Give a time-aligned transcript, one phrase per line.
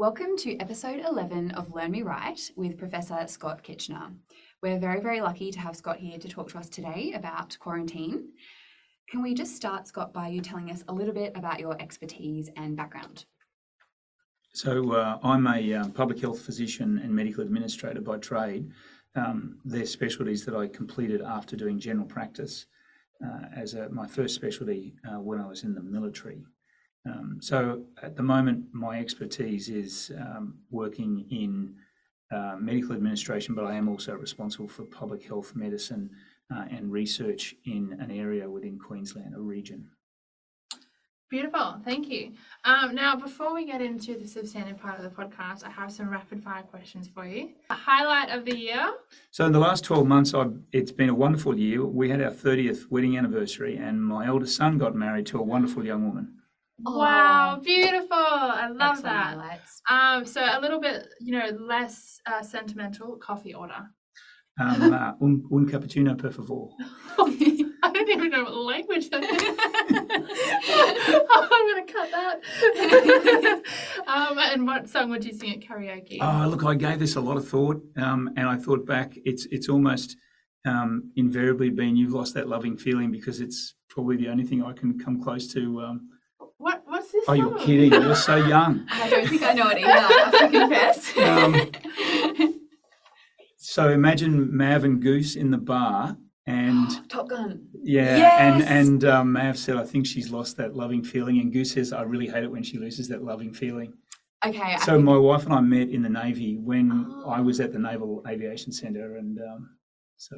[0.00, 4.08] Welcome to episode 11 of Learn Me Right with Professor Scott Kitchener.
[4.62, 8.30] We're very, very lucky to have Scott here to talk to us today about quarantine.
[9.10, 12.48] Can we just start, Scott, by you telling us a little bit about your expertise
[12.56, 13.26] and background?
[14.54, 18.70] So, uh, I'm a uh, public health physician and medical administrator by trade.
[19.16, 22.64] Um, they're specialties that I completed after doing general practice
[23.22, 26.46] uh, as a, my first specialty uh, when I was in the military.
[27.06, 31.74] Um, so at the moment, my expertise is um, working in
[32.30, 36.10] uh, medical administration, but I am also responsible for public health medicine
[36.54, 39.88] uh, and research in an area within Queensland, a region.
[41.30, 42.32] Beautiful, thank you.
[42.64, 46.10] Um, now, before we get into the substantive part of the podcast, I have some
[46.10, 47.50] rapid fire questions for you.
[47.70, 48.94] A highlight of the year?
[49.30, 51.84] So, in the last 12 months, I've, it's been a wonderful year.
[51.84, 55.86] We had our 30th wedding anniversary, and my eldest son got married to a wonderful
[55.86, 56.39] young woman.
[56.84, 58.08] Wow, beautiful!
[58.12, 59.38] I love Excellent that.
[59.38, 59.82] highlights.
[59.88, 63.16] Um, so a little bit, you know, less uh, sentimental.
[63.16, 63.90] Coffee order.
[64.60, 66.68] Um, uh, un, un cappuccino, per favor.
[67.82, 69.30] I don't even know what language that is.
[71.32, 73.62] I'm going to cut that.
[74.06, 76.18] um, and what song would you sing at karaoke?
[76.20, 79.14] Oh, look, I gave this a lot of thought, um, and I thought back.
[79.24, 80.16] It's it's almost
[80.66, 84.72] um, invariably been "You've Lost That Loving Feeling" because it's probably the only thing I
[84.72, 85.80] can come close to.
[87.12, 87.66] What this oh, you're song?
[87.66, 87.92] kidding!
[87.92, 88.86] You're so young.
[88.90, 91.18] I don't think I know it either, I have to confess.
[91.18, 91.70] Um,
[93.56, 96.16] So imagine Mav and Goose in the bar,
[96.46, 97.66] and Top Gun.
[97.82, 98.68] yeah, and Yes!
[98.70, 102.02] and um, Mav said, "I think she's lost that loving feeling," and Goose says, "I
[102.02, 103.92] really hate it when she loses that loving feeling."
[104.44, 106.90] Okay, So think- my wife and I met in the Navy when
[107.26, 107.42] I Oh.
[107.42, 109.76] was at the Naval Aviation Centre, and um,
[110.16, 110.36] so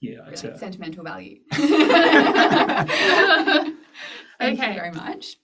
[0.00, 1.38] yeah, it's Really a, sentimental value.
[1.52, 1.68] Okay.
[4.40, 5.36] Thank you very much.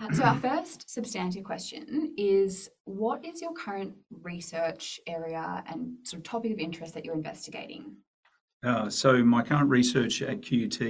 [0.00, 6.18] Uh, so, our first substantive question is What is your current research area and sort
[6.18, 7.96] of topic of interest that you're investigating?
[8.64, 10.80] uh, so my current research at QUT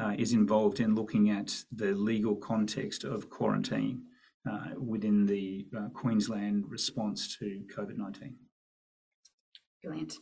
[0.00, 4.02] uh, is involved in looking at the legal context of quarantine
[4.50, 8.36] uh, within the uh, Queensland response to COVID nineteen.
[9.82, 10.14] Brilliant.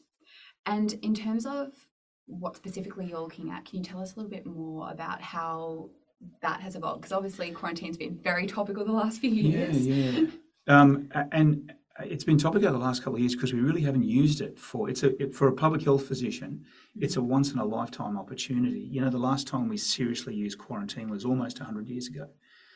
[0.66, 1.68] And in terms of
[2.26, 5.90] what specifically you're looking at, can you tell us a little bit more about how
[6.42, 7.02] that has evolved?
[7.02, 9.86] Because obviously, quarantine's been very topical the last few years.
[9.86, 10.26] Yeah, yeah.
[10.66, 14.40] Um, and it's been topical the last couple of years because we really haven't used
[14.40, 16.64] it for it's a it, for a public health physician.
[16.96, 18.80] It's a once in a lifetime opportunity.
[18.80, 22.28] You know, the last time we seriously used quarantine was almost hundred years ago.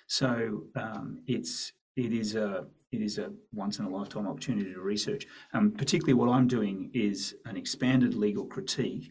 [0.07, 4.81] So um, it's it is a it is a once in a lifetime opportunity to
[4.81, 5.27] research.
[5.53, 9.11] Um, particularly, what I'm doing is an expanded legal critique,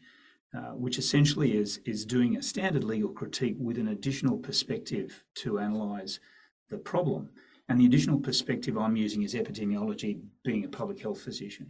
[0.58, 5.58] uh, which essentially is is doing a standard legal critique with an additional perspective to
[5.58, 6.20] analyse
[6.70, 7.30] the problem.
[7.70, 11.68] And the additional perspective I'm using is epidemiology, being a public health physician.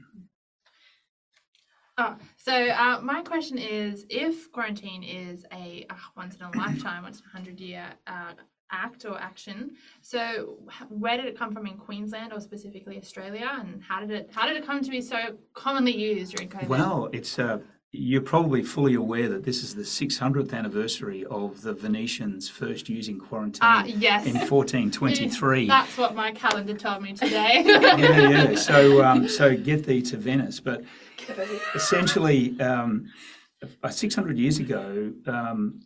[1.97, 7.03] Oh, so uh, my question is, if quarantine is a uh, once in a lifetime,
[7.03, 8.33] once in a hundred year uh,
[8.71, 9.71] act or action,
[10.01, 10.59] so
[10.89, 14.47] where did it come from in Queensland or specifically Australia, and how did it how
[14.47, 15.17] did it come to be so
[15.53, 16.67] commonly used during COVID?
[16.67, 17.59] Well, it's uh,
[17.93, 23.17] you're probably fully aware that this is the 600th anniversary of the Venetians first using
[23.17, 24.25] quarantine Ah, yes.
[24.25, 25.67] in 1423.
[25.67, 27.63] That's what my calendar told me today.
[27.65, 28.55] yeah, yeah.
[28.55, 30.59] So, um, so get thee to Venice.
[30.59, 30.83] But
[31.75, 33.07] essentially, um,
[33.83, 35.79] uh, 600 years ago, um,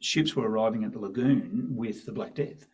[0.00, 2.66] ships were arriving at the lagoon with the Black Death.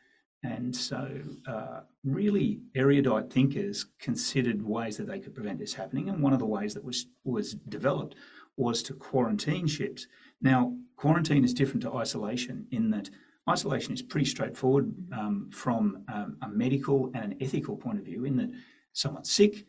[0.43, 6.09] And so, uh, really, erudite thinkers considered ways that they could prevent this happening.
[6.09, 8.17] And one of the ways that was, was developed
[8.57, 10.09] was to quarantine ships.
[10.41, 13.11] Now, quarantine is different to isolation in that
[13.49, 18.25] isolation is pretty straightforward um, from um, a medical and an ethical point of view,
[18.25, 18.51] in that
[18.93, 19.67] someone's sick,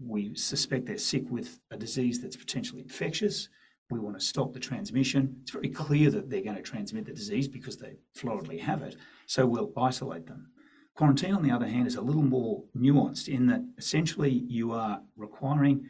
[0.00, 3.48] we suspect they're sick with a disease that's potentially infectious.
[3.90, 5.36] We want to stop the transmission.
[5.42, 8.96] It's very clear that they're going to transmit the disease because they floridly have it.
[9.26, 10.50] So we'll isolate them.
[10.94, 15.00] Quarantine, on the other hand, is a little more nuanced in that essentially you are
[15.16, 15.86] requiring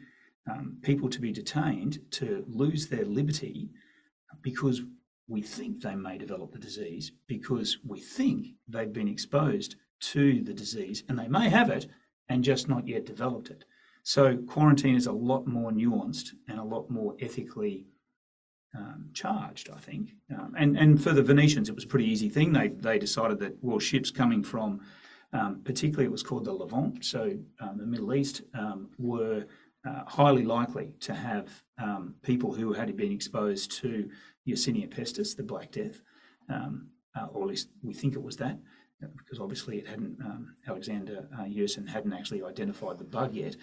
[0.49, 3.69] um, people to be detained to lose their liberty
[4.41, 4.81] because
[5.27, 10.53] we think they may develop the disease, because we think they've been exposed to the
[10.53, 11.87] disease and they may have it
[12.29, 13.65] and just not yet developed it.
[14.03, 17.85] So quarantine is a lot more nuanced and a lot more ethically
[18.75, 20.15] um, charged, I think.
[20.31, 22.53] Um, and and for the Venetians, it was a pretty easy thing.
[22.53, 24.81] They they decided that well, ships coming from,
[25.33, 29.45] um, particularly it was called the Levant, so um, the Middle East, um, were
[29.87, 34.09] uh, highly likely to have um, people who had been exposed to
[34.47, 36.01] Yersinia pestis, the Black Death,
[36.49, 38.57] uh, or at least we think it was that.
[39.17, 40.17] because obviously it hadn't,
[40.67, 43.55] Alexander uh, Yersin hadn't actually identified the bug yet.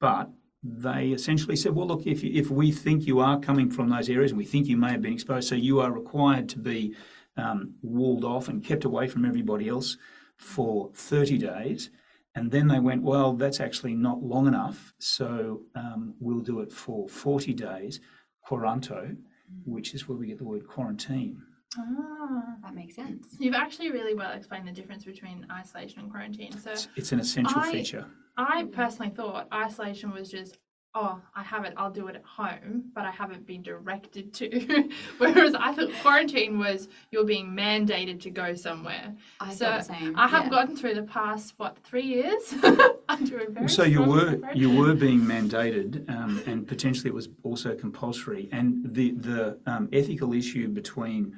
[0.00, 0.30] But
[0.62, 4.32] they essentially said, well, look, if, if we think you are coming from those areas
[4.32, 6.94] and we think you may have been exposed, so you are required to be
[7.36, 9.96] um, walled off and kept away from everybody else
[10.36, 11.90] for 30 days.
[12.34, 16.72] And then they went, well, that's actually not long enough, so um, we'll do it
[16.72, 18.00] for 40 days,
[18.42, 19.16] quaranto,
[19.64, 21.42] which is where we get the word quarantine.
[21.76, 22.56] Ah.
[22.62, 23.36] That makes sense.
[23.38, 26.52] You've actually really well explained the difference between isolation and quarantine.
[26.58, 28.06] So It's, it's an essential I- feature.
[28.38, 30.58] I personally thought isolation was just,
[30.94, 34.88] oh, I have it, I'll do it at home, but I haven't been directed to.
[35.18, 39.14] Whereas I thought quarantine was you're being mandated to go somewhere.
[39.40, 40.16] I So, thought the same.
[40.16, 40.50] I have yeah.
[40.50, 42.54] gotten through the past what three years
[43.08, 44.56] under a very So you were separation.
[44.60, 48.48] you were being mandated, um, and potentially it was also compulsory.
[48.52, 51.36] And the the um, ethical issue between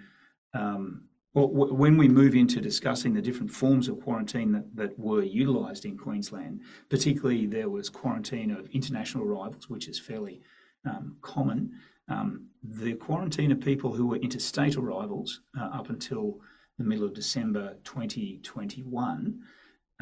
[0.55, 5.23] um, well, when we move into discussing the different forms of quarantine that, that were
[5.23, 10.41] utilised in Queensland, particularly there was quarantine of international arrivals, which is fairly
[10.85, 11.73] um, common.
[12.09, 16.41] Um, the quarantine of people who were interstate arrivals uh, up until
[16.79, 19.41] the middle of December 2021.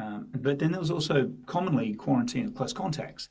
[0.01, 3.29] Um, but then there was also commonly quarantine of close contacts.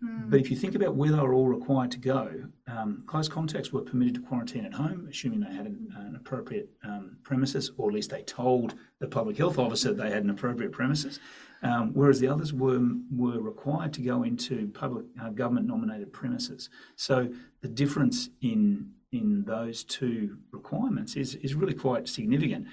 [0.00, 0.30] Hmm.
[0.30, 2.30] But if you think about where they were all required to go,
[2.66, 6.70] um, close contacts were permitted to quarantine at home, assuming they had an, an appropriate
[6.84, 10.72] um, premises, or at least they told the public health officer they had an appropriate
[10.72, 11.18] premises.
[11.62, 12.80] Um, whereas the others were
[13.10, 16.70] were required to go into public uh, government nominated premises.
[16.94, 17.28] So
[17.62, 22.68] the difference in in those two requirements is is really quite significant.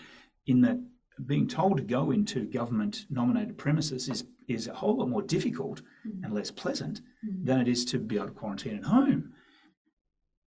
[0.46, 0.80] In that
[1.26, 5.82] being told to go into government nominated premises is is a whole lot more difficult
[6.24, 7.02] and less pleasant
[7.44, 9.34] than it is to be able to quarantine at home.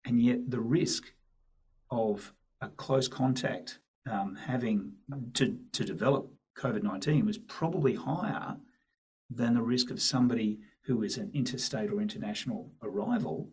[0.05, 1.05] And yet, the risk
[1.91, 3.79] of a close contact
[4.11, 4.93] um, having
[5.35, 8.57] to, to develop COVID 19 was probably higher
[9.31, 13.51] than the risk of somebody who is an interstate or international arrival.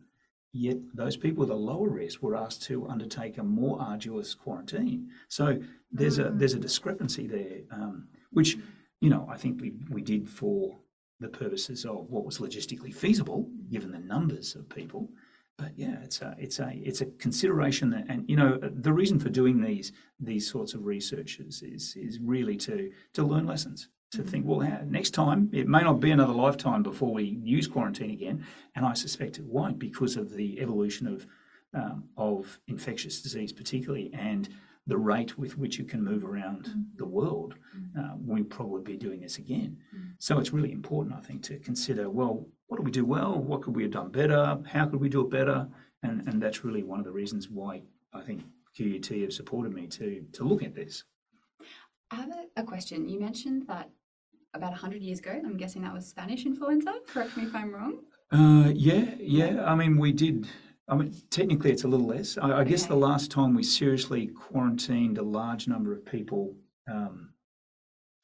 [0.53, 5.09] Yet, those people with a lower risk were asked to undertake a more arduous quarantine.
[5.27, 5.59] So,
[5.91, 8.57] there's a there's a discrepancy there, um, which
[9.01, 10.77] you know I think we we did for
[11.19, 15.09] the purposes of what was logistically feasible, given the numbers of people.
[15.57, 19.19] But yeah, it's a it's a it's a consideration that, and you know, the reason
[19.19, 23.89] for doing these these sorts of researches is is really to to learn lessons.
[24.13, 28.11] To think, well, next time it may not be another lifetime before we use quarantine
[28.11, 28.45] again,
[28.75, 31.25] and I suspect it won't because of the evolution of
[31.73, 34.49] um, of infectious disease, particularly, and
[34.85, 37.55] the rate with which you can move around the world,
[37.97, 39.77] uh, we'll probably be doing this again.
[40.19, 43.39] So it's really important, I think, to consider well, what do we do well?
[43.39, 44.59] What could we have done better?
[44.67, 45.67] How could we do it better?
[46.03, 47.83] And, and that's really one of the reasons why
[48.13, 48.43] I think
[48.77, 51.03] QUT have supported me to, to look at this.
[52.11, 53.07] I have a, a question.
[53.07, 53.89] You mentioned that
[54.53, 56.93] about 100 years ago, I'm guessing that was Spanish influenza.
[57.07, 57.99] Correct me if I'm wrong.
[58.31, 59.63] Uh, yeah, yeah.
[59.65, 60.47] I mean, we did.
[60.87, 62.37] I mean, technically, it's a little less.
[62.37, 66.55] I, I guess the last time we seriously quarantined a large number of people,
[66.91, 67.29] um,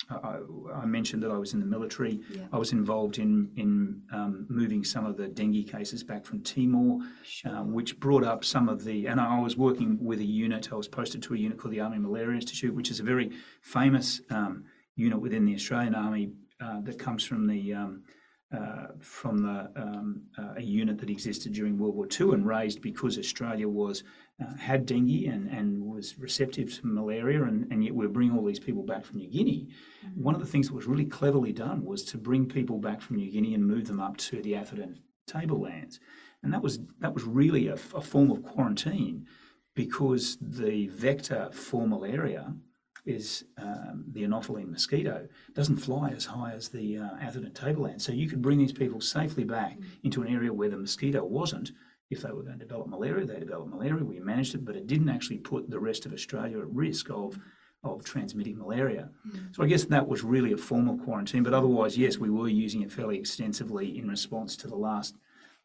[0.09, 0.39] I,
[0.75, 2.19] I- mentioned that I was in the military.
[2.31, 2.43] Yeah.
[2.51, 6.99] I was involved in in um, moving some of the dengue cases back from Timor,
[7.45, 9.07] uh, which brought up some of the.
[9.07, 10.71] And I was working with a unit.
[10.71, 13.31] I was posted to a unit called the Army Malaria Institute, which is a very
[13.61, 16.31] famous um, unit within the Australian Army
[16.61, 17.73] uh, that comes from the.
[17.73, 18.03] Um,
[18.51, 22.81] uh, from the um, uh, a unit that existed during World War II and raised
[22.81, 24.03] because Australia was
[24.41, 28.43] uh, had dengue and, and was receptive to malaria, and, and yet we're bringing all
[28.43, 29.67] these people back from New Guinea.
[30.15, 33.17] One of the things that was really cleverly done was to bring people back from
[33.17, 35.99] New Guinea and move them up to the Atherton tablelands,
[36.41, 39.27] and that was that was really a, a form of quarantine
[39.75, 42.55] because the vector for malaria
[43.05, 48.01] is um, the Anopheline mosquito doesn't fly as high as the uh, Atherton tableland.
[48.01, 51.71] So you could bring these people safely back into an area where the mosquito wasn't.
[52.09, 54.03] If they were going to develop malaria, they developed malaria.
[54.03, 57.39] We managed it, but it didn't actually put the rest of Australia at risk of
[57.83, 59.09] of transmitting malaria.
[59.53, 61.43] So I guess that was really a form of quarantine.
[61.43, 65.15] But otherwise, yes, we were using it fairly extensively in response to the last,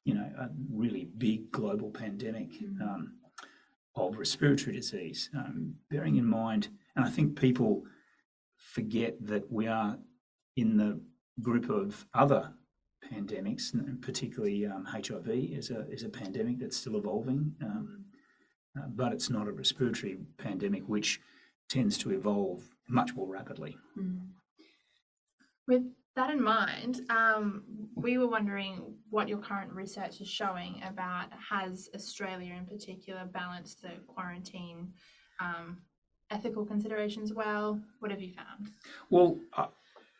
[0.04, 2.50] you know, a really big global pandemic
[2.80, 3.14] um,
[3.96, 5.30] of respiratory disease.
[5.36, 7.82] Um, bearing in mind, and I think people
[8.56, 9.98] forget that we are
[10.56, 11.00] in the
[11.42, 12.52] group of other
[13.12, 18.04] pandemics, and particularly um, HIV is a is a pandemic that's still evolving, um,
[18.78, 21.20] uh, but it's not a respiratory pandemic which
[21.68, 23.76] tends to evolve much more rapidly.
[25.66, 25.84] With
[26.16, 31.88] that in mind, um, we were wondering what your current research is showing about has
[31.94, 34.92] Australia in particular balanced the quarantine
[35.40, 35.78] um,
[36.30, 37.80] ethical considerations well?
[37.98, 38.70] What have you found?
[39.10, 39.66] Well, I,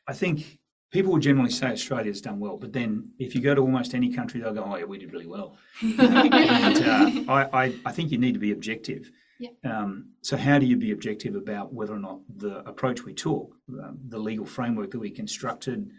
[0.09, 0.59] I think
[0.91, 4.13] people would generally say Australia's done well, but then if you go to almost any
[4.13, 8.11] country, they'll go, "Oh yeah, we did really well." and uh, I, I, I think
[8.11, 9.11] you need to be objective.
[9.41, 9.51] Yeah.
[9.65, 13.55] Um, so how do you be objective about whether or not the approach we took,
[13.69, 15.91] um, the legal framework that we constructed,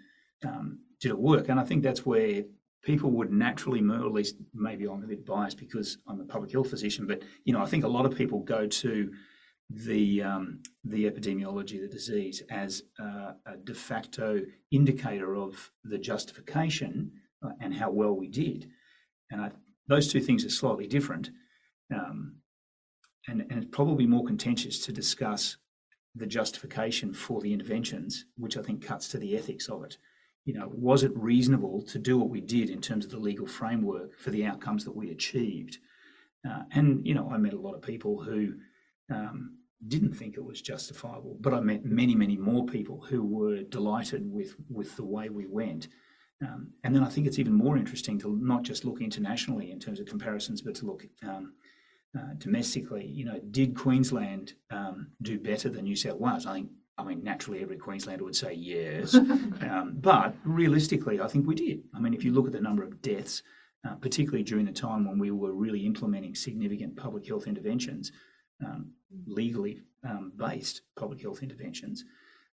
[0.45, 1.49] um, did it work?
[1.49, 2.43] And I think that's where
[2.83, 6.69] people would naturally, at least maybe I'm a bit biased because I'm a public health
[6.69, 9.11] physician, but you know I think a lot of people go to
[9.69, 15.97] the um, the epidemiology of the disease as uh, a de facto indicator of the
[15.97, 17.11] justification
[17.43, 18.69] uh, and how well we did.
[19.31, 19.51] And I,
[19.87, 21.31] those two things are slightly different.
[21.93, 22.35] Um,
[23.27, 25.57] and, and it's probably more contentious to discuss
[26.15, 29.97] the justification for the interventions, which I think cuts to the ethics of it.
[30.45, 33.47] You know, was it reasonable to do what we did in terms of the legal
[33.47, 35.79] framework for the outcomes that we achieved?
[36.47, 38.53] Uh, and, you know, I met a lot of people who
[39.11, 43.63] um, didn't think it was justifiable, but I met many, many more people who were
[43.63, 45.87] delighted with, with the way we went.
[46.41, 49.79] Um, and then I think it's even more interesting to not just look internationally in
[49.79, 51.53] terms of comparisons, but to look um,
[52.17, 56.45] uh, domestically, you know, did Queensland um, do better than New South Wales?
[56.45, 61.45] I think, I mean, naturally, every Queenslander would say yes, um, but realistically, I think
[61.45, 61.81] we did.
[61.93, 63.43] I mean, if you look at the number of deaths,
[63.85, 68.13] uh, particularly during the time when we were really implementing significant public health interventions,
[68.65, 68.91] um,
[69.27, 72.05] legally um, based public health interventions,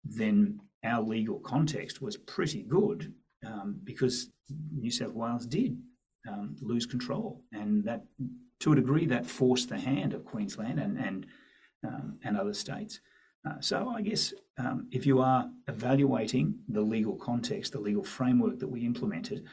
[0.03, 3.11] then our legal context was pretty good
[3.45, 4.29] um, because
[4.71, 5.77] New South Wales did
[6.61, 8.03] lose control, and that
[8.59, 11.25] to a degree, that forced the hand of Queensland and and
[11.85, 12.99] um, and other states.
[13.45, 18.59] Uh, so I guess um, if you are evaluating the legal context, the legal framework
[18.59, 19.45] that we implemented,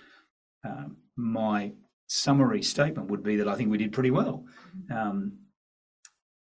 [0.65, 1.73] um, my
[2.07, 4.45] summary statement would be that I think we did pretty well
[4.91, 5.39] um,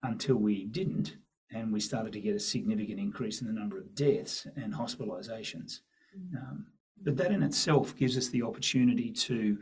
[0.03, 1.17] until we didn't,
[1.53, 5.81] and we started to get a significant increase in the number of deaths and hospitalizations.
[6.37, 6.67] Um,
[7.03, 9.59] but that in itself gives us the opportunity to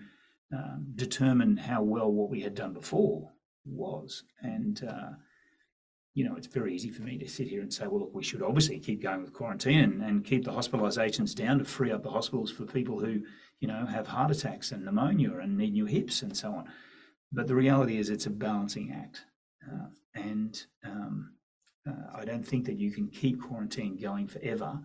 [0.53, 3.33] um, determine how well what we had done before
[3.65, 4.23] was.
[4.41, 5.11] And, uh,
[6.15, 8.23] you know, it's very easy for me to sit here and say, well, look, we
[8.23, 12.03] should obviously keep going with quarantine and, and keep the hospitalizations down to free up
[12.03, 13.23] the hospitals for people who,
[13.61, 16.67] you know, have heart attacks and pneumonia and need new hips and so on.
[17.33, 19.25] But the reality is it's a balancing act.
[19.67, 21.33] Uh, and um,
[21.89, 24.81] uh, I don't think that you can keep quarantine going forever.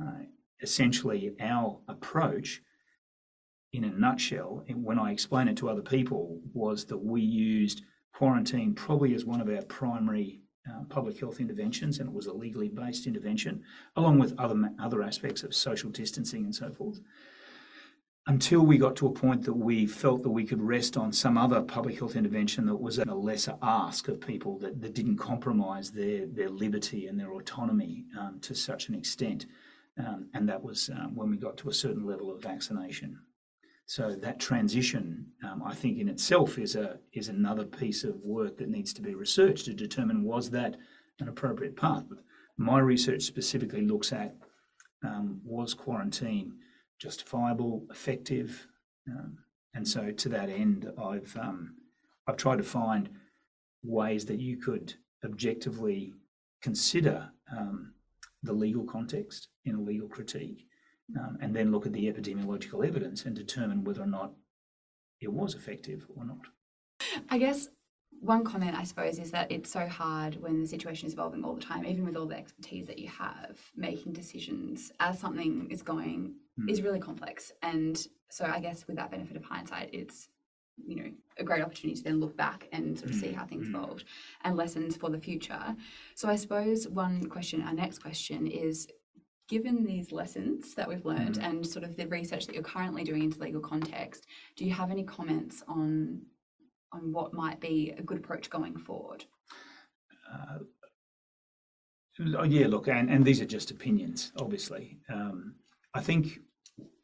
[0.00, 0.24] Uh,
[0.60, 2.62] essentially, our approach
[3.72, 8.74] in a nutshell, when I explain it to other people, was that we used quarantine
[8.74, 12.68] probably as one of our primary uh, public health interventions, and it was a legally
[12.68, 13.62] based intervention,
[13.96, 17.00] along with other other aspects of social distancing and so forth.
[18.26, 21.38] Until we got to a point that we felt that we could rest on some
[21.38, 25.90] other public health intervention that was a lesser ask of people that, that didn't compromise
[25.90, 29.46] their, their liberty and their autonomy um, to such an extent.
[29.98, 33.18] Um, and that was um, when we got to a certain level of vaccination.
[33.90, 38.56] So that transition, um, I think, in itself is a is another piece of work
[38.58, 40.76] that needs to be researched to determine was that
[41.18, 42.04] an appropriate path.
[42.56, 44.36] My research specifically looks at
[45.02, 46.52] um, was quarantine
[47.00, 48.68] justifiable, effective,
[49.08, 49.38] um,
[49.74, 51.74] and so to that end, I've um,
[52.28, 53.10] I've tried to find
[53.82, 54.94] ways that you could
[55.24, 56.14] objectively
[56.62, 57.94] consider um,
[58.44, 60.68] the legal context in a legal critique
[61.18, 64.32] um, and then look at the epidemiological evidence and determine whether or not
[65.20, 66.46] it was effective or not.
[67.28, 67.68] I guess
[68.20, 71.54] one comment, I suppose, is that it's so hard when the situation is evolving all
[71.54, 75.82] the time, even with all the expertise that you have, making decisions as something is
[75.82, 76.70] going mm.
[76.70, 77.50] is really complex.
[77.62, 80.28] And so, I guess with that benefit of hindsight, it's
[80.86, 83.66] you know a great opportunity to then look back and sort of see how things
[83.66, 83.70] mm.
[83.74, 84.04] evolved
[84.44, 85.74] and lessons for the future.
[86.14, 88.86] So, I suppose one question, our next question is
[89.50, 91.44] given these lessons that we've learned mm.
[91.44, 94.26] and sort of the research that you're currently doing into legal context,
[94.56, 96.22] do you have any comments on
[96.92, 99.24] on what might be a good approach going forward?
[100.32, 100.58] Uh,
[102.36, 104.98] oh, yeah, look, and, and these are just opinions, obviously.
[105.08, 105.54] Um,
[105.94, 106.40] I think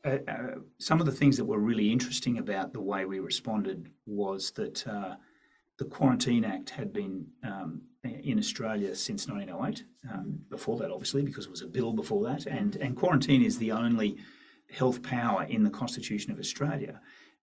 [0.04, 3.88] uh, uh, some of the things that were really interesting about the way we responded
[4.06, 5.14] was that uh,
[5.78, 9.84] the Quarantine Act had been um, in Australia since 1908.
[10.10, 13.58] Um, before that, obviously, because it was a bill before that, and and quarantine is
[13.58, 14.16] the only
[14.70, 17.00] health power in the Constitution of Australia.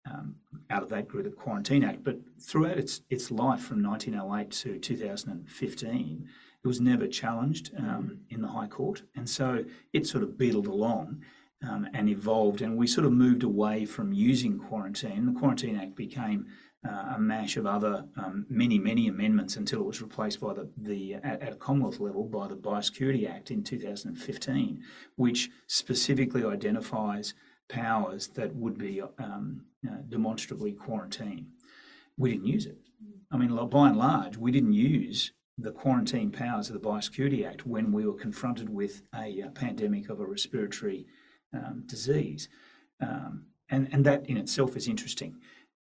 [0.10, 0.36] Um,
[0.70, 4.80] out of that grew the Quarantine Act, but throughout its its life from 1908 to
[4.80, 6.30] 2015,
[6.64, 10.68] it was never challenged um, in the High Court, and so it sort of beetled
[10.68, 11.24] along.
[11.64, 15.28] Um, and evolved, and we sort of moved away from using quarantine.
[15.28, 16.48] The Quarantine Act became
[16.88, 20.70] uh, a mash of other um, many, many amendments until it was replaced by the,
[20.78, 24.82] the at, at a Commonwealth level by the Biosecurity Act in 2015,
[25.16, 27.34] which specifically identifies
[27.70, 31.48] powers that would be um, uh, demonstrably quarantine.
[32.18, 32.78] We didn't use it.
[33.32, 37.66] I mean, by and large, we didn't use the quarantine powers of the Biosecurity Act
[37.66, 41.06] when we were confronted with a, uh, pandemic of a respiratory
[41.54, 42.50] um, disease.
[43.00, 45.38] Um, and, and that in itself is interesting.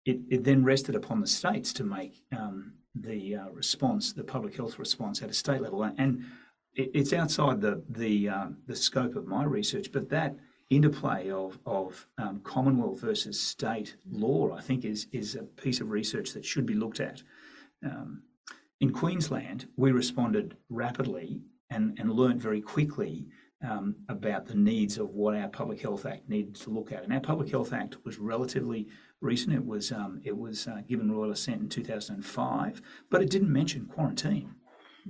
[0.06, 4.56] It, it then rested upon the states to make um, the uh, response, the public
[4.56, 5.84] health response at a state level.
[5.84, 6.26] And
[6.74, 10.36] it, it's outside the, the, uh, the scope of my research, but that
[10.70, 15.92] interplay of, of um, Commonwealth versus state law, I think, is, is a piece of
[15.92, 17.22] research that should be looked at.
[17.86, 18.24] Um,
[18.80, 23.28] in Queensland, we responded rapidly and, and learnt very quickly
[23.64, 27.04] um, about the needs of what our Public Health Act needed to look at.
[27.04, 28.88] And our Public Health Act was relatively
[29.20, 29.54] recent.
[29.54, 33.86] It was um, it was uh, given royal assent in 2005, but it didn't mention
[33.86, 34.56] quarantine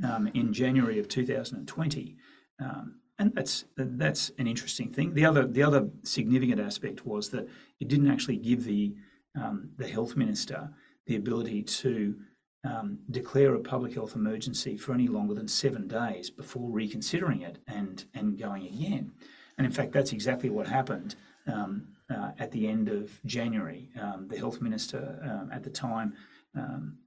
[0.04, 2.18] um, in January of 2020.
[2.60, 5.14] Um, and that's that's an interesting thing.
[5.14, 7.48] The other the other significant aspect was that
[7.80, 8.96] it didn't actually give the
[9.36, 10.72] um, the health minister
[11.06, 12.16] the ability to
[12.64, 17.58] um, declare a public health emergency for any longer than seven days before reconsidering it
[17.68, 19.12] and, and going again.
[19.58, 21.16] And in fact, that's exactly what happened
[21.48, 23.90] um, uh, at the end of January.
[24.00, 26.14] Um, the health minister um, at the time
[26.56, 26.98] um,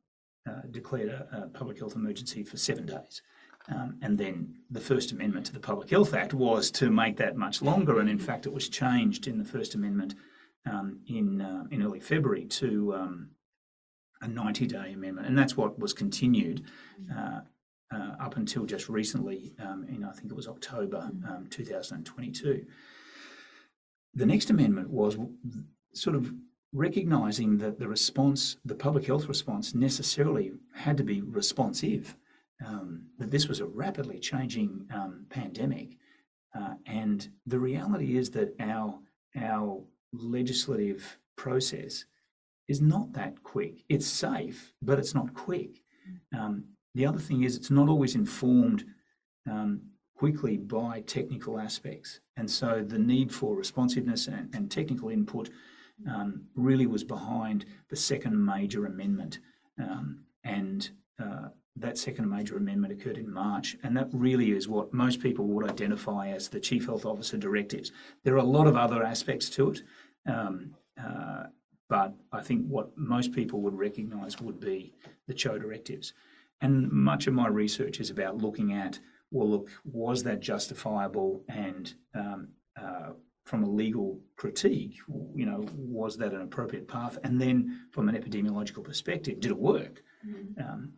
[0.48, 3.22] uh, declared a, a, public health emergency for seven days.
[3.68, 7.36] Um, and then the First Amendment to the Public Health Act was to make that
[7.36, 7.98] much longer.
[7.98, 10.14] And in fact, it was changed in the First Amendment
[11.06, 13.22] in, uh, in early February to
[14.24, 16.64] a 90 day amendment, and that's what was continued
[17.14, 17.40] uh,
[17.94, 22.64] uh, up until just recently, um, in I think it was October um, 2022.
[24.14, 25.16] The next amendment was
[25.92, 26.32] sort of
[26.72, 32.16] recognizing that the response, the public health response, necessarily had to be responsive.
[32.64, 35.98] Um, that this was a rapidly changing um, pandemic,
[36.58, 38.98] uh, and the reality is that our
[39.36, 42.04] our legislative process
[42.68, 43.84] is not that quick.
[43.88, 45.82] It's safe, but it's not quick.
[46.36, 48.84] Um, the other thing is, it's not always informed
[49.50, 49.82] um,
[50.16, 52.20] quickly by technical aspects.
[52.36, 55.50] And so the need for responsiveness and, and technical input
[56.08, 59.40] um, really was behind the second major amendment.
[59.78, 60.90] Um, and
[61.22, 65.46] uh, that second major amendment occurred in March, and that really is what most people
[65.46, 67.90] would identify as the Chief Health Officer directives.
[68.22, 69.82] There are a lot of other aspects to it.
[70.26, 71.44] Um, uh,
[71.88, 74.94] but I think what most people would recognise would be
[75.26, 76.12] the CHO directives.
[76.60, 78.98] And much of my research is about looking at,
[79.30, 82.48] well, look, was that justifiable and um,
[82.80, 83.10] uh,
[83.44, 84.96] from a legal critique,
[85.34, 87.18] you know, was that an appropriate path?
[87.24, 90.02] And then from an epidemiological perspective, did it work?
[90.26, 90.60] Mm-hmm.
[90.62, 90.92] Um,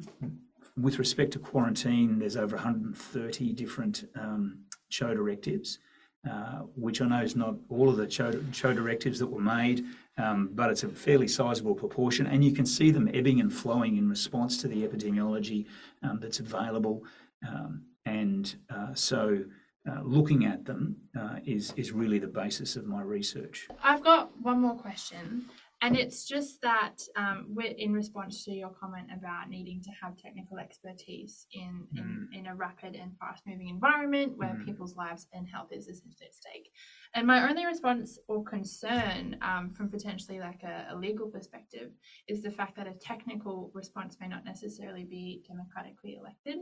[0.80, 5.80] with respect to quarantine, there's over 130 different um, CHO directives.
[6.28, 9.84] Uh, which I know is not all of the show, CHO directives that were made,
[10.18, 13.96] um, but it's a fairly sizable proportion, and you can see them ebbing and flowing
[13.96, 15.66] in response to the epidemiology
[16.02, 17.04] um, that's available.
[17.46, 19.44] Um, and uh, so,
[19.88, 23.68] uh, looking at them uh, is is really the basis of my research.
[23.84, 25.44] I've got one more question.
[25.82, 30.16] And it's just that um, we're in response to your comment about needing to have
[30.16, 32.38] technical expertise in, in, mm.
[32.38, 34.64] in a rapid and fast moving environment where mm.
[34.64, 36.70] people's lives and health is essentially at stake.
[37.16, 41.92] And my only response or concern um, from potentially like a, a, legal perspective
[42.28, 46.58] is the fact that a technical response may not necessarily be democratically elected.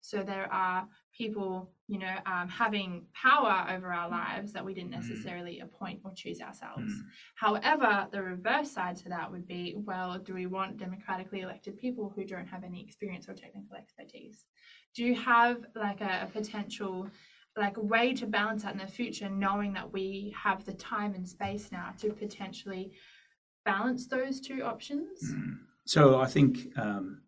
[0.00, 4.92] So there are people, you know, um, having power over our lives that we didn't
[4.92, 5.00] mm.
[5.06, 6.90] necessarily appoint or choose ourselves.
[6.90, 7.02] Mm.
[7.34, 12.10] However, the reverse side to that would be, well, do we want democratically elected people
[12.16, 14.46] who don't have any experience or technical expertise?
[14.94, 17.10] Do you have like a, a potential
[17.56, 21.14] like a way to balance that in the future, knowing that we have the time
[21.14, 22.92] and space now to potentially
[23.64, 25.32] balance those two options?
[25.32, 25.58] Mm.
[25.84, 27.22] So I think um,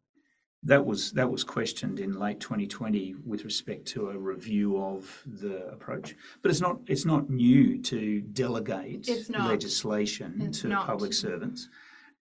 [0.63, 5.67] that was that was questioned in late 2020 with respect to a review of the
[5.69, 6.15] approach.
[6.43, 10.87] But it's not it's not new to delegate legislation it's to not.
[10.87, 11.69] public servants.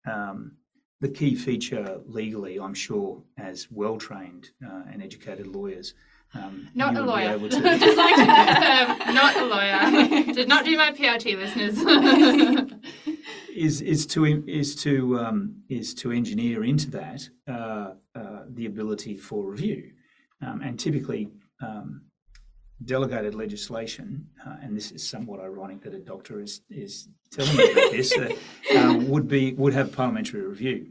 [0.05, 0.53] Um,
[0.99, 5.93] the key feature legally, I'm sure, as well trained uh, and educated lawyers.
[6.33, 7.39] Um, not a lawyer.
[7.39, 7.49] To...
[7.49, 10.33] Just like to confirm, not a lawyer.
[10.33, 11.77] Did not do my PRT, listeners.
[13.55, 19.15] is is to is to um, is to engineer into that uh, uh, the ability
[19.15, 19.91] for review,
[20.45, 21.29] um, and typically
[21.61, 22.01] um,
[22.83, 27.71] delegated legislation, uh, and this is somewhat ironic that a doctor is, is telling me
[27.71, 28.29] about this, uh,
[28.77, 30.87] um, would be would have parliamentary review.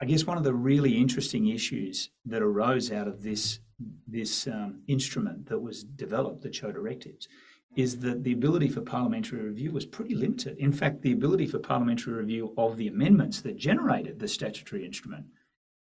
[0.00, 3.60] I guess one of the really interesting issues that arose out of this
[4.06, 7.28] this um, instrument that was developed, the CHO directives,
[7.76, 10.56] is that the ability for parliamentary review was pretty limited.
[10.58, 15.26] In fact, the ability for parliamentary review of the amendments that generated the statutory instrument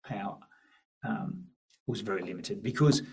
[0.03, 0.37] power
[1.07, 1.45] um,
[1.85, 3.03] was very limited because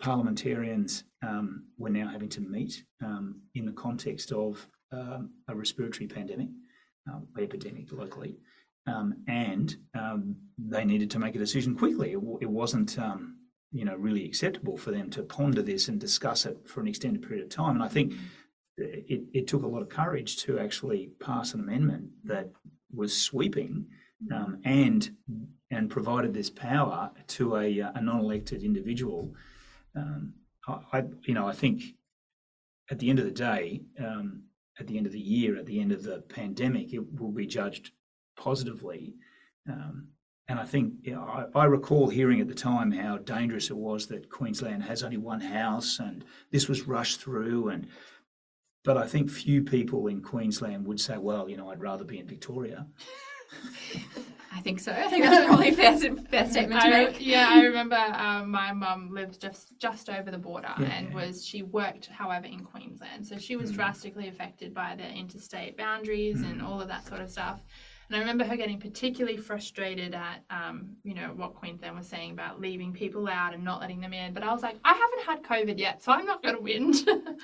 [0.00, 6.06] parliamentarians um, were now having to meet um, in the context of um, a respiratory
[6.06, 6.48] pandemic,
[7.10, 8.36] um, epidemic locally,
[9.28, 9.76] and
[10.58, 12.12] they needed to make a decision quickly.
[12.12, 13.35] It, it wasn't, um,
[13.72, 17.22] you know, really acceptable for them to ponder this and discuss it for an extended
[17.22, 17.74] period of time.
[17.74, 18.14] And I think
[18.76, 22.50] it, it took a lot of courage to actually pass an amendment that
[22.92, 23.86] was sweeping
[24.32, 25.10] um, and
[25.70, 29.34] and provided this power to a, a non-elected individual.
[29.96, 30.34] Um,
[30.68, 31.82] I, I, you know, I think
[32.90, 34.44] at the end of the day, um,
[34.78, 37.46] at the end of the year, at the end of the pandemic, it will be
[37.46, 37.90] judged
[38.36, 39.14] positively.
[39.68, 40.08] Um,
[40.48, 41.22] and I think you know,
[41.54, 45.16] I, I, recall hearing at the time how dangerous it was that Queensland has only
[45.16, 47.68] one house, and this was rushed through.
[47.68, 47.88] And
[48.84, 52.18] but I think few people in Queensland would say, "Well, you know, I'd rather be
[52.18, 52.86] in Victoria."
[54.54, 54.90] I think so.
[54.90, 57.16] I think that's probably a fair, fair statement to I, make.
[57.20, 61.14] yeah, I remember um, my mum lived just just over the border Yeah, and yeah.
[61.14, 63.74] was she worked, however, in Queensland, so she was Mm.
[63.74, 66.64] drastically affected by the interstate boundaries and Mm.
[66.66, 67.60] all of that sort of stuff.
[68.08, 72.30] And I remember her getting particularly frustrated at, um, you know, what Queensland was saying
[72.30, 74.32] about leaving people out and not letting them in.
[74.32, 76.92] But I was like, I haven't had COVID yet, so I'm not going to win.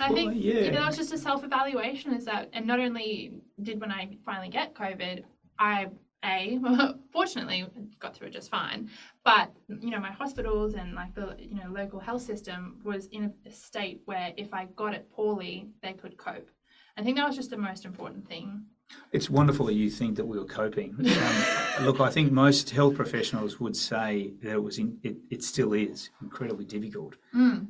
[0.00, 2.12] I Well, think you know, that was just a self-evaluation.
[2.14, 5.22] Is that, and not only did when I finally get COVID,
[5.58, 5.88] I
[6.24, 6.58] a
[7.12, 7.64] fortunately
[8.00, 8.90] got through it just fine
[9.24, 13.32] but you know my hospitals and like the you know local health system was in
[13.46, 16.50] a state where if i got it poorly they could cope
[16.96, 18.62] i think that was just the most important thing
[19.12, 20.94] It's wonderful that you think that we were coping.
[20.98, 25.42] Um, look, I think most health professionals would say that it was in, it, it
[25.42, 27.66] still is incredibly difficult, mm.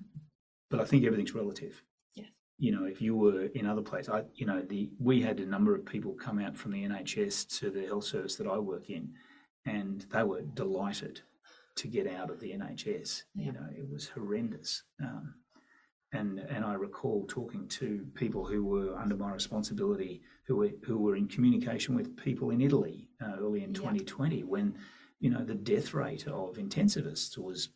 [0.70, 1.82] but I think everything's relative.
[2.14, 2.28] Yes.
[2.58, 5.46] You know, if you were in other places, I, you know, the we had a
[5.46, 8.88] number of people come out from the NHS to the health service that I work
[8.90, 9.10] in,
[9.66, 11.20] and they were delighted
[11.76, 13.22] to get out of the NHS.
[13.34, 13.46] Yeah.
[13.46, 14.82] You know, it was horrendous.
[15.02, 15.34] Um,
[16.12, 20.98] and and I recall talking to people who were under my responsibility, who were who
[20.98, 23.80] were in communication with people in Italy uh, early in Yeah.
[23.80, 24.74] 2020, when
[25.20, 27.70] you know the death rate of intensivists was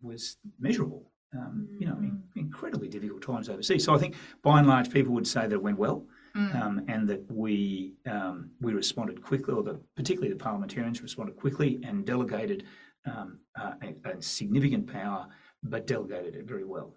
[0.00, 1.08] was measurable.
[1.34, 3.84] Um, you know, in, incredibly difficult times overseas.
[3.84, 6.54] So I think by and large, people would say that it went well, Mm.
[6.62, 11.80] um, and that we um, we responded quickly, or the, particularly the parliamentarians responded quickly
[11.84, 12.64] and delegated
[13.06, 15.26] um, uh, a, a significant power,
[15.62, 16.94] but delegated it very well.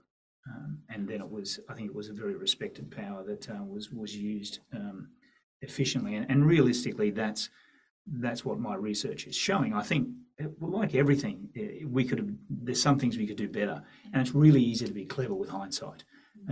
[0.50, 3.64] Um, and then it was, I think, it was a very respected power that uh,
[3.64, 5.10] was was used um,
[5.62, 7.50] efficiently, and, and realistically, that's
[8.08, 9.74] that's what my research is showing.
[9.74, 10.08] I think,
[10.40, 12.30] uh, like everything, uh, we could have.
[12.50, 13.82] There's some things we could do better,
[14.14, 16.04] and it's really easy to be clever with hindsight.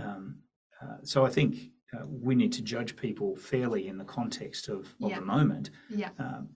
[0.02, 0.38] Um,
[0.82, 4.80] uh, so I think uh, we need to judge people fairly in the context of,
[5.02, 5.20] of Yeah.
[5.20, 5.70] the moment.
[5.88, 6.48] yeah Um,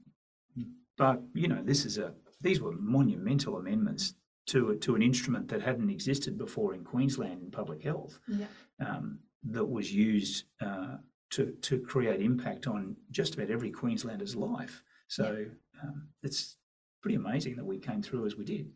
[0.97, 4.15] but you know, this is a these were monumental amendments
[4.49, 8.47] to to an instrument that hadn't existed before in Queensland in public health yeah
[8.81, 10.97] um, that was used uh,
[11.31, 14.83] to to create impact on just about every Queenslander's life.
[15.09, 15.47] So
[15.83, 16.57] um, it's
[17.01, 18.71] pretty amazing that we came through as we did.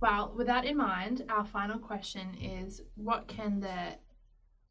[0.00, 3.94] well with that in mind our final question is what can the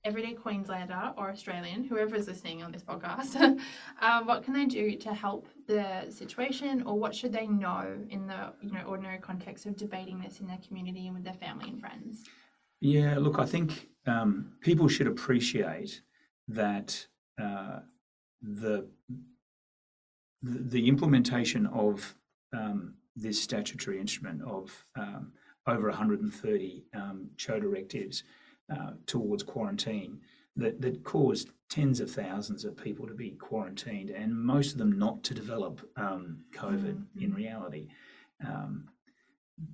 [0.04, 3.36] everyday queenslander or australian whoever is listening on this podcast
[4.02, 8.28] um, what can they do to help the situation or what should they know in
[8.28, 11.70] the you know ordinary context of debating this in their community and with their family
[11.70, 12.24] and friends?
[12.80, 16.02] Yeah, look, I think um, people should appreciate
[16.48, 17.08] that
[17.40, 17.80] uh,
[18.42, 18.88] the,
[20.42, 22.16] the the implementation of
[22.54, 25.32] um, this statutory instrument of um,
[25.68, 28.24] over 130 um, CHO directives
[28.72, 30.20] uh, towards quarantine
[30.56, 34.98] that, that caused tens of thousands of people to be quarantined and most of them
[34.98, 37.88] not to develop um, COVID in reality.
[38.46, 38.90] Um,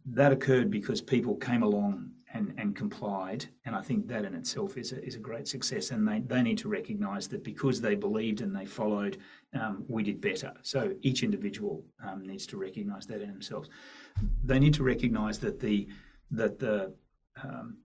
[0.05, 4.77] that occurred because people came along and, and complied, and I think that in itself
[4.77, 5.91] is a, is a great success.
[5.91, 9.17] And they, they need to recognise that because they believed and they followed,
[9.53, 10.53] um, we did better.
[10.61, 13.69] So each individual um, needs to recognise that in themselves.
[14.43, 15.87] They need to recognise that the
[16.31, 16.93] that the
[17.41, 17.77] um,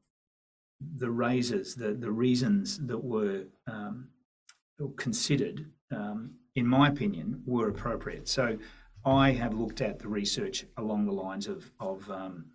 [0.97, 4.09] the raises, the the reasons that were um,
[4.97, 8.29] considered, um, in my opinion, were appropriate.
[8.29, 8.59] So
[9.05, 12.47] I have looked at the research along the lines of, of um,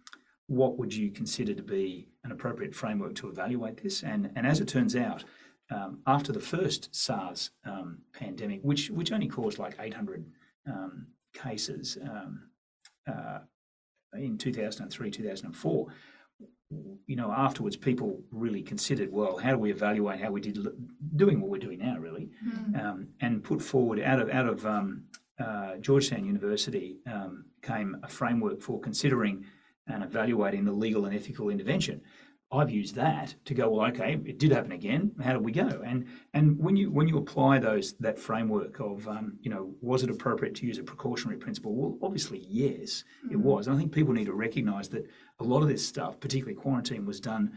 [0.47, 4.03] what would you consider to be an appropriate framework to evaluate this?
[4.03, 5.23] And, and as it turns out,
[5.69, 10.25] um, after the first SARS um, pandemic, which, which only caused like 800
[10.65, 11.97] um, cases
[13.07, 13.39] uh,
[14.13, 15.87] in 2003, 2004,
[17.05, 20.57] you know, afterwards people really considered, well, how do we evaluate how we did
[21.15, 22.85] doing what we're doing now, really, Mm.
[22.85, 25.03] um, and put forward out of out of um,
[25.39, 29.45] uh, Georgetown University um, came a framework for considering
[29.87, 32.01] and evaluating the legal and ethical intervention.
[32.49, 35.11] I've used that to go, well, okay, it did happen again.
[35.21, 35.81] How do we go?
[35.85, 40.03] And and when you when you apply those that framework of, um, you know, was
[40.03, 41.75] it appropriate to use a precautionary principle?
[41.75, 43.67] Well, obviously, yes, it was.
[43.67, 45.05] And I think people need to recognise that
[45.39, 47.51] a lot of this stuff, particularly quarantine, was done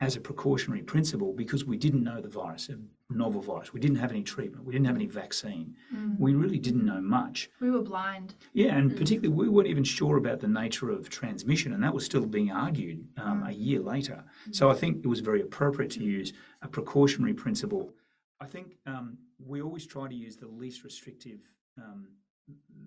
[0.00, 2.76] as a precautionary principle because we didn't know the virus, a
[3.08, 3.72] novel virus.
[3.72, 4.64] We didn't have any treatment.
[4.64, 5.76] We didn't have any vaccine.
[6.18, 7.48] We really didn't know much.
[7.60, 8.34] We were blind.
[8.52, 12.04] Yeah, and particularly we weren't even sure about the nature of transmission, and that was
[12.04, 14.24] still being argued um, a year later.
[14.50, 17.94] So I think it was very appropriate to use a precautionary principle.
[18.40, 21.38] I think um, we always try to use the least restrictive
[21.78, 22.08] um,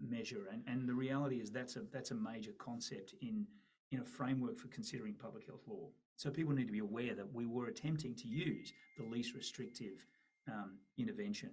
[0.02, 3.46] measure, and, and the reality is that's a that's a major concept in
[3.92, 5.88] in a framework for considering public health law.
[6.18, 10.06] So people need to be aware that we were attempting to use the least restrictive
[10.52, 11.52] um, intervention.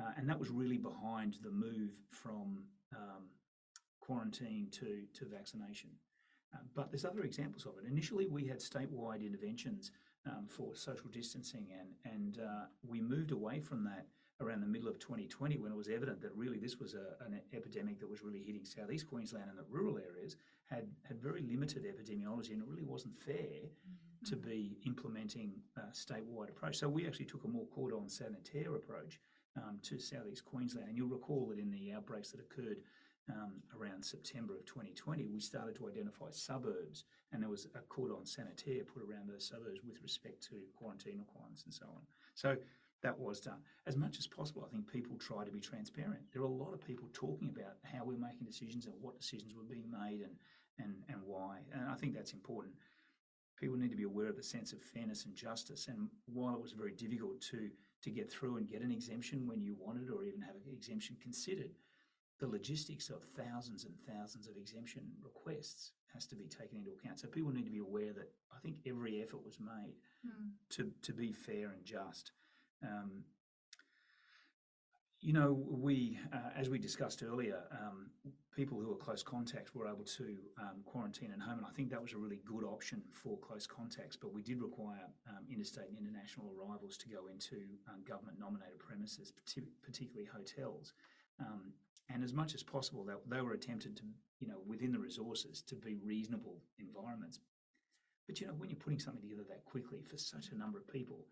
[0.00, 2.64] Uh, and that was really behind the move from
[2.94, 3.28] um,
[4.00, 5.90] quarantine to, to vaccination.
[6.52, 7.90] Uh, but there's other examples of it.
[7.90, 9.90] Initially, we had statewide interventions
[10.26, 14.06] um, for social distancing, and, and uh, we moved away from that
[14.40, 17.40] around the middle of 2020 when it was evident that really this was a, an
[17.52, 20.36] epidemic that was really hitting southeast Queensland and the rural areas
[20.66, 23.70] had, had very limited epidemiology, and it really wasn't fair
[24.24, 26.76] to be implementing a statewide approach.
[26.78, 29.20] So we actually took a more cordon sanitaire approach
[29.56, 30.88] um, to southeast Queensland.
[30.88, 32.78] And you'll recall that in the outbreaks that occurred
[33.30, 38.26] um, around September of 2020, we started to identify suburbs, and there was a cordon
[38.26, 42.02] sanitaire put around those suburbs with respect to quarantine requirements and so on.
[42.34, 42.56] So
[43.02, 43.60] that was done.
[43.86, 46.20] As much as possible, I think people try to be transparent.
[46.32, 49.54] There are a lot of people talking about how we're making decisions and what decisions
[49.54, 50.36] were being made and,
[50.78, 51.58] and, and why.
[51.72, 52.74] And I think that's important
[53.64, 55.88] people need to be aware of the sense of fairness and justice.
[55.88, 57.70] And while it was very difficult to
[58.02, 61.16] to get through and get an exemption when you wanted, or even have an exemption
[61.22, 61.70] considered,
[62.38, 67.18] the logistics of thousands and thousands of exemption requests has to be taken into account.
[67.18, 69.94] So people need to be aware that I think every effort was made
[70.26, 70.50] Mm.
[70.76, 72.32] to to be fair and just.
[72.82, 73.24] Um,
[75.20, 75.52] you know,
[75.86, 78.10] we, uh, as we discussed earlier, um,
[78.54, 81.90] people who were close contacts were able to um, quarantine at home, and I think
[81.90, 84.16] that was a really good option for close contacts.
[84.16, 87.56] But we did require um, interstate and international arrivals to go into
[87.88, 89.32] um, government-nominated premises,
[89.82, 90.92] particularly hotels.
[91.40, 91.72] Um,
[92.10, 94.02] and as much as possible, they, they were attempted to,
[94.40, 97.40] you know, within the resources, to be reasonable environments.
[98.26, 100.86] But you know, when you're putting something together that quickly for such a number of
[100.88, 101.26] people,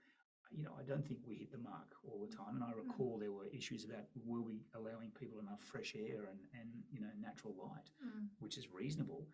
[0.55, 2.55] you know, I don't think we hit the mark all the time.
[2.57, 6.39] And I recall there were issues about were we allowing people enough fresh air and,
[6.59, 8.29] and you know, natural light, Mm.
[8.39, 9.27] which is reasonable.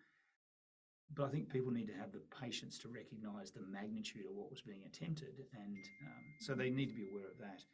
[1.14, 4.50] But I think people need to have the patience to recognise the magnitude of what
[4.50, 5.76] was being attempted, and
[6.06, 7.64] um, so they need to be aware of that.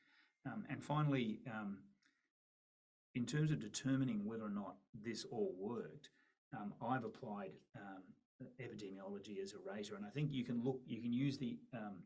[0.46, 1.78] Um, and finally, um,
[3.16, 6.11] in terms of determining whether or not this all worked,
[6.57, 8.02] um, I've applied um,
[8.61, 12.04] epidemiology as a razor, and I think you can look, you can use the um,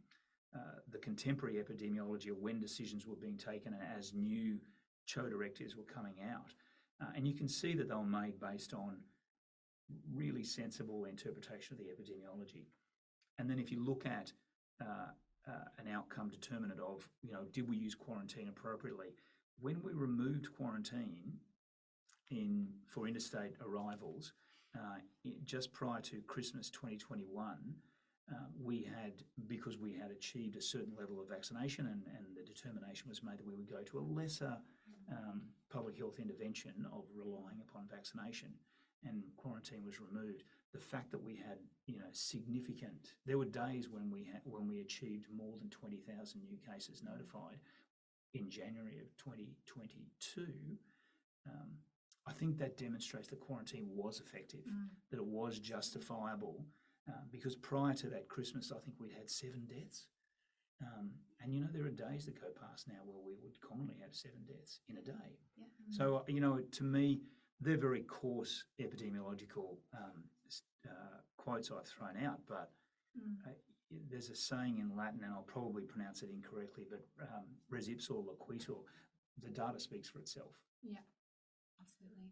[0.54, 4.58] uh, the contemporary epidemiology of when decisions were being taken and as new
[5.06, 6.54] CHO directives were coming out,
[7.00, 8.98] uh, and you can see that they were made based on
[10.12, 12.66] really sensible interpretation of the epidemiology.
[13.38, 14.32] And then if you look at
[14.80, 15.12] uh,
[15.46, 19.14] uh, an outcome determinant of, you know, did we use quarantine appropriately?
[19.60, 21.38] When we removed quarantine
[22.30, 24.32] in for interstate arrivals
[24.76, 24.98] uh,
[25.44, 27.56] just prior to Christmas 2021,
[28.32, 32.42] uh, we had because we had achieved a certain level of vaccination, and, and the
[32.44, 34.56] determination was made that we would go to a lesser
[35.10, 38.48] um, public health intervention of relying upon vaccination,
[39.04, 40.42] and quarantine was removed.
[40.72, 43.14] The fact that we had, you know, significant.
[43.24, 47.58] There were days when we had when we achieved more than 20,000 new cases notified
[48.34, 50.46] in January of 2022.
[51.46, 51.78] Um,
[52.26, 54.90] I think that demonstrates that quarantine was effective, Mm.
[55.10, 56.66] that it was justifiable,
[57.08, 60.06] uh, because prior to that Christmas, I think we'd had seven deaths.
[60.82, 61.10] Um,
[61.42, 64.14] and you know, there are days that go past now where we would commonly have
[64.14, 65.38] seven deaths in a day.
[65.56, 65.64] Yeah.
[65.90, 67.20] So, uh, you know, to me,
[67.60, 70.24] they're very coarse epidemiological um,
[70.86, 72.70] uh, quotes I've thrown out, but
[73.18, 73.34] Mm.
[73.48, 73.54] uh,
[74.10, 78.12] there's a saying in Latin, and I'll probably pronounce it incorrectly, but um, res ipsa
[78.12, 78.84] loquitur,
[79.42, 80.54] the data speaks for itself.
[80.82, 81.00] Yeah,
[81.80, 82.30] absolutely.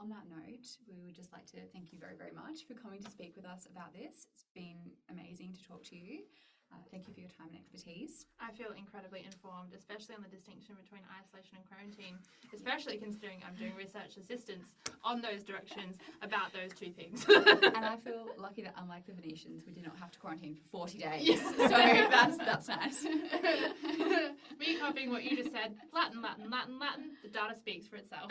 [0.00, 3.02] On that note, we would just like to thank you very, very much for coming
[3.02, 4.26] to speak with us about this.
[4.32, 6.22] It's been amazing to talk to you.
[6.70, 8.26] Uh, thank you for your time and expertise.
[8.40, 12.16] I feel incredibly informed, especially on the distinction between isolation and quarantine,
[12.52, 14.68] especially considering I'm doing research assistance
[15.02, 17.24] on those directions about those two things.
[17.74, 20.86] and I feel lucky that, unlike the Venetians, we did not have to quarantine for
[20.86, 21.40] 40 days.
[21.58, 23.04] So that's, that's nice.
[24.58, 27.10] Me copying what you just said Latin, Latin, Latin, Latin.
[27.22, 28.30] The data speaks for itself.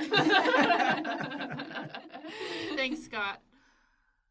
[2.75, 3.41] Thanks, Scott.